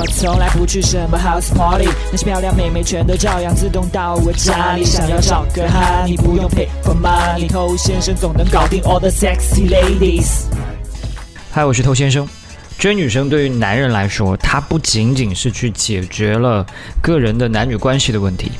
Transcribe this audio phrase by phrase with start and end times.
[0.00, 4.84] 我从来不去什么 house party，那些漂亮妹妹全都照样自动到我家里。
[4.84, 10.44] 想要找个哈，你不用 pay for money，偷先生总能搞定 all the sexy ladies。
[11.50, 12.28] 嗨，我是偷先生。
[12.78, 16.64] 追女生对于男人来说，它不仅仅是去解决了
[17.02, 18.52] 个人的男女关系的问题，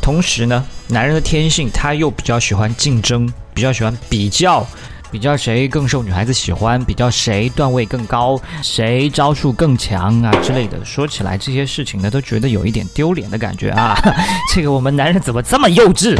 [0.00, 4.64] 同时呢，男人的天性他又比较喜欢竞争，比较喜欢比较。
[5.10, 10.84] 比较谁更受女孩子喜欢，比较谁段位更高，谁招数更强啊之类的。
[10.84, 13.98] 说起来这些事情呢，都觉得有一点丢脸的感觉啊。
[14.54, 16.18] 这个我们男人怎么这么幼稚？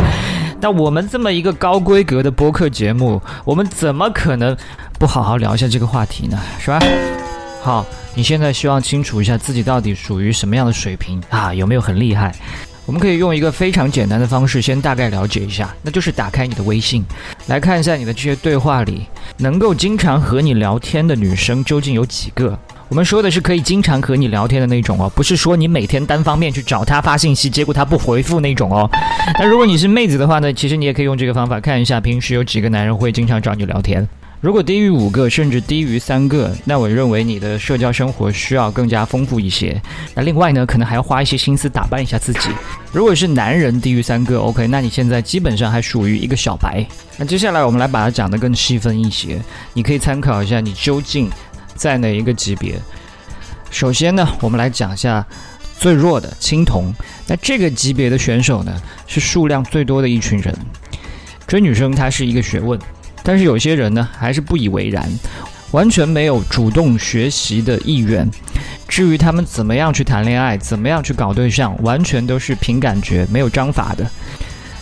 [0.61, 4.57] 那我们这么一个高规格的播客节目，我们怎么可能
[4.99, 6.39] 不好好聊一下这个话题呢？
[6.59, 6.79] 是吧？
[7.63, 11.55] 好，你现在希望清楚一下自己到底属于什么样的水平啊？
[11.55, 12.35] 有没有很厉害？
[12.91, 17.05] 我们可以用一个非常简单的方式，先大概了解一下，那就是打开你的微信，
[17.47, 22.59] 来看一下你的这些对话里，能够经常和你聊天的女生究竟有几个。
[22.89, 28.91] 我们说的是可以经常和你聊天的那种哦，不是说你每天单方面去找她发信息，结果她不回复那种哦。
[29.39, 34.05] 那如果你是妹子的话呢，其实你也可以用这个方法看一下，平时有几个男人会经常找你聊天。
[34.41, 39.79] 如果低于五个，甚至低于三个，那我认为你的社交生活需要更加丰富一些。
[40.15, 42.49] 那另外呢，可能还要花一些心思打扮一下自己。
[42.91, 46.87] 如果是男人低于三个，OK，那你现在基本上还属于一个小白。
[47.19, 49.39] 那接下来我们来把它讲得更细分一些，
[49.75, 51.31] 你可以参考一下你究竟
[51.75, 52.81] 在哪一个级别。
[53.71, 55.23] 首先呢，我们来讲一下
[55.79, 56.91] 最弱的青铜。
[57.27, 58.75] 那这个级别的选手呢，
[59.07, 60.57] 是数量最多的一群人。
[61.47, 62.81] 追女生它是一个学问。
[63.23, 65.09] 但是有些人呢，还是不以为然，
[65.71, 68.29] 完全没有主动学习的意愿。
[68.89, 74.05] 至于他们怎么样去谈恋爱，怎么样去搞对象，完全都是凭感觉，没有章法的。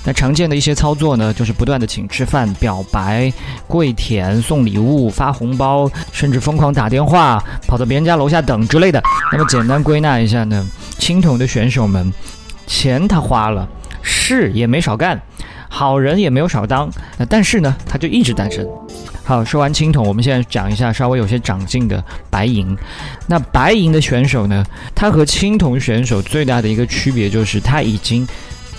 [0.05, 3.31] 那常见的一些操作呢，就是不断的请吃饭、表白、
[3.67, 9.03] 跪舔、送礼物、发红包，甚至疯狂打电话、跑到别人家楼下等之类的。
[9.31, 10.67] 那么简单归纳一下呢，
[10.99, 12.11] 青铜的选手们，
[12.67, 13.69] 钱他花了，
[14.01, 15.21] 事也没少干。
[15.69, 18.67] 好人也没有少当，那但是呢，他就一直单身。
[19.25, 22.77] 好，说完青铜，我们现在讲一下稍微有些长进的白银。
[23.27, 24.65] 那白银的选手呢，
[24.95, 28.27] 他和青铜选手最大的一个区别就是他已经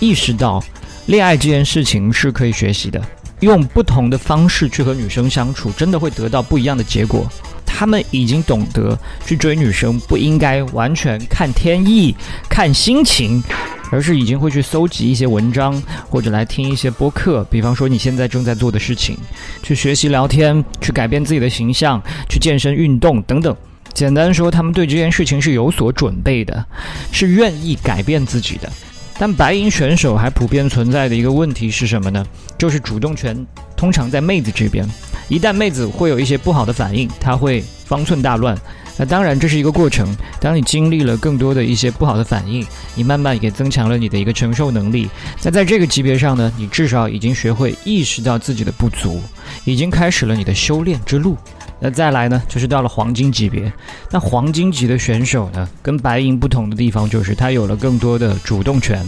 [0.00, 0.62] 意识到
[1.06, 3.00] 恋爱这件事情是可以学习的，
[3.38, 7.26] 用不同的方式去和女生相处，真的会得到不一样的结果。
[7.64, 12.14] 他们已经懂得去追女生不应该完全看天意、
[12.48, 13.42] 看心情。
[13.90, 19.16] 而是已经会去搜集一些文章，或者来听一些播客，比方说你现在正在做的事情，
[19.62, 23.54] 去学习聊天，去改变自己的形象，去健身运动等等。
[23.92, 26.64] 简单说，他们对这件事情是有所准备的，
[27.10, 28.70] 是愿意改变自己的。
[29.18, 32.24] 但白银选手还普遍存在的一个问题是什么呢？
[32.56, 33.36] 就是主动权
[33.76, 34.88] 通常在妹子这边，
[35.28, 38.56] 一旦妹子会有一些不好的反应，他会方寸大乱。
[39.00, 40.14] 那当然，这是一个过程。
[40.38, 42.62] 当你经历了更多的一些不好的反应，
[42.94, 45.08] 你慢慢也增强了你的一个承受能力。
[45.42, 49.22] 那在这个级别上呢，你至少已经学会意识到自己的不足，
[49.64, 51.34] 已经开始了你的修炼之路。
[51.78, 53.72] 那再来呢，就是到了黄金级别。
[54.10, 59.02] 那黄金级的选手呢，跟白银不同的地方就是他有了更多的主动权。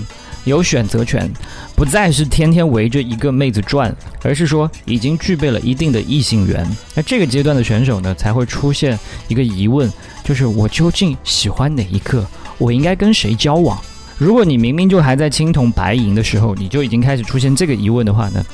[0.44, 1.30] 有选择权，
[1.76, 6.66] 不再是天天围着一个妹子转，而是说已经具备了一定的异性缘。
[6.94, 8.98] 那这个阶段的选手呢，才会出现
[9.28, 9.90] 一个疑问，
[10.24, 12.26] 就是我究竟喜欢哪一个？
[12.58, 13.78] 我应该跟谁交往？
[14.18, 18.44] 如果你明明就还在青铜白银的时候，你就已经开始出现这个疑问的话呢，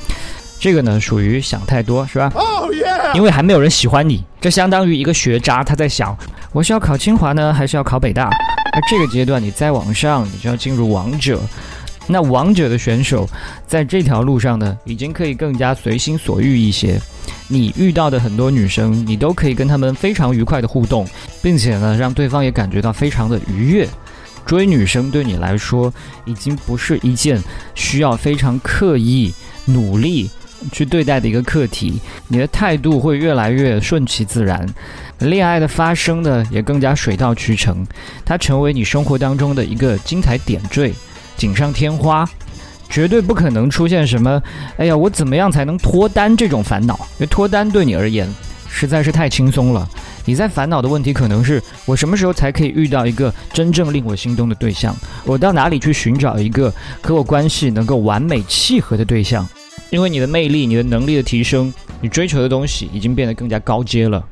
[0.59, 2.31] 这个呢属于想太多，是吧？
[2.33, 2.85] 哦耶！
[3.13, 6.17] 因为还没有人喜欢你，这相当于一个学渣他在想，
[6.51, 8.29] 我是要考清华呢，还是要考北大？
[8.71, 11.39] 而这个阶段你再往上，你就要进入王者。
[12.11, 13.29] 那王者的选手
[13.67, 16.99] 在这条路上呢，已经可以更加随心所欲一些。
[17.47, 21.07] 你遇到的很多女生，你都可以跟她们非常愉快的互动，
[21.41, 23.87] 并且呢，让对方也感觉到非常的愉悦。
[24.45, 25.93] 追女生对你来说，
[26.25, 27.39] 已经不是一件
[27.75, 29.31] 需要非常刻意
[29.65, 30.29] 努力
[30.71, 32.01] 去对待的一个课题。
[32.27, 34.67] 你的态度会越来越顺其自然，
[35.19, 37.85] 恋爱的发生呢，也更加水到渠成。
[38.25, 40.91] 它成为你生活当中的一个精彩点缀。
[41.39, 42.29] 锦上添花，
[42.89, 44.39] 绝对不可能出现什么
[44.77, 48.27] “哎呀，我怎么样才能脱单”这种烦恼，因为脱单对你而言
[48.69, 49.87] 实在是太轻松了。
[50.25, 54.93] 你在烦恼的问题可能是我什么时候才可以遇到一个真正令我心动的对象？
[55.23, 56.71] 我到哪里去寻找一个
[57.01, 59.47] 和我关系能够完美契合的对象？
[59.89, 64.23] 因为你的魅力、你的能力的提升，你追求的东西已经变得更加高阶了。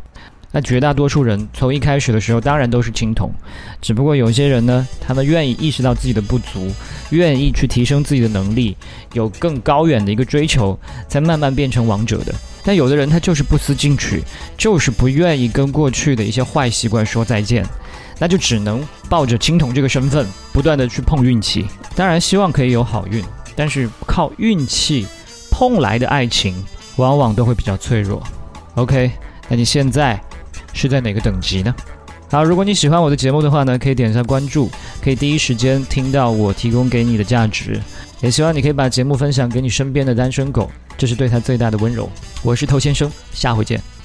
[0.58, 3.32] 那绝大多数人从一开始的时候当然都是青铜，
[3.80, 6.74] 只不过有些人呢，他们愿意意识到自己的不足，
[7.12, 8.76] 愿意去提升自己的能力，
[9.14, 10.76] 有更高远的一个追求，
[11.08, 12.34] 才慢慢变成王者的。
[12.64, 14.24] 但有的人他就是不思进取，
[14.58, 17.64] 就是不愿意跟过去的一些坏习惯说再见。
[18.18, 21.68] 那就只能抱着青铜这个身份，不断的去碰运气。
[21.96, 23.24] 当然，希望可以有好运，
[23.56, 25.06] 但是靠运气
[25.52, 26.56] 碰来的爱情，
[26.96, 28.24] 往往都会比较脆弱。
[28.74, 29.12] OK，
[29.50, 30.20] 那你现在
[30.78, 31.76] 是在哪个等级呢？
[32.30, 34.70] 好，如果你喜欢我的节目的话呢，可以点一下关注，
[35.02, 37.82] 可以第一时间听到我提供给你的价值。
[38.22, 42.10] 也希望你可以把节目分享给你身边的单身狗，这是对他最大的温柔。
[42.44, 43.97] 我是头先生，下回见。